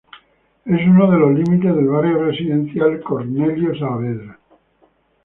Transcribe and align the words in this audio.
Es 0.65 0.87
uno 0.87 1.11
de 1.11 1.17
los 1.19 1.31
límites 1.31 1.75
del 1.75 1.85
Barrio 1.87 2.23
Residencial 2.25 3.01
Cornelio 3.03 3.77
Saavedra. 3.77 4.39